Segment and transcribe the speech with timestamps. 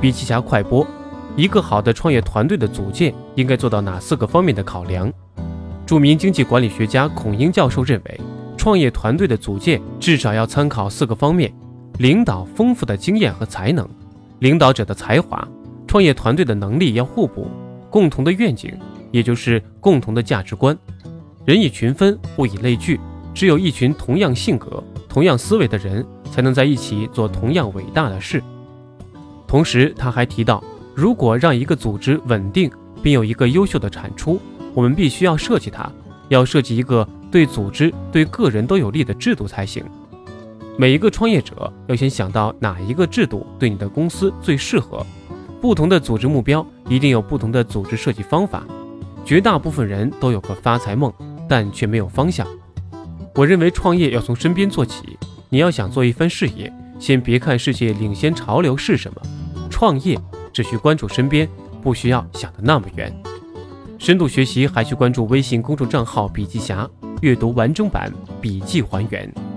[0.00, 0.86] 比奇侠快播：
[1.34, 5.12] 一个好的创业团队的组建应该做到哪四个方面的考量？
[5.84, 8.20] 著名经济管理学家孔英教授认为，
[8.56, 11.52] 创业团队的组建至少要参考四个方面：
[11.98, 13.88] 领导丰富的经验和才能，
[14.38, 15.46] 领导者的才华，
[15.88, 17.48] 创业团队的能力要互补，
[17.90, 18.72] 共同的愿景，
[19.10, 20.78] 也就是共同的价值观。
[21.44, 23.00] 人以群分，物以类聚，
[23.34, 28.40] 只有一群同样性格、同样思维的人，才能在一起做同样伟大的事。
[29.48, 30.62] 同时，他还提到，
[30.94, 32.70] 如果让一个组织稳定
[33.02, 34.38] 并有一个优秀的产出，
[34.74, 35.90] 我们必须要设计它，
[36.28, 39.82] 要设计一个对组织、对个人都有利的制度才行。
[40.76, 45.04] 每一个创业者要先想到哪一个制度对你的公司最适合。
[45.60, 48.62] 不同的组织目标一定有不同的组织设计方法。
[49.24, 51.12] 绝大部分人都有个发财梦，
[51.48, 52.46] 但却没有方向。
[53.34, 55.18] 我认为创业要从身边做起。
[55.48, 59.22] 你要想做一番事业，先别看世界领先潮流是什么。
[59.70, 60.18] 创业
[60.52, 61.48] 只需关注身边，
[61.82, 63.12] 不需要想的那么远。
[63.98, 66.88] 深度学习还需关注微信公众账号“笔记侠”，
[67.20, 69.47] 阅读完整版笔记还原。